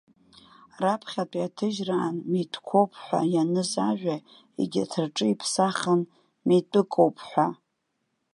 [0.81, 4.15] Раԥхьатәи аҭыжьраан митәқәоуп ҳәа ианыз ажәа,
[4.59, 6.01] егьырҭ рҿы иԥсахын
[6.47, 7.47] митәыкоуп ҳәа.